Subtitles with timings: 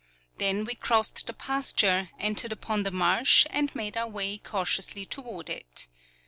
[0.39, 5.47] Then we crossed the pasture, entered upon the marsh, and made our way cautiously toward
[5.47, 5.85] it.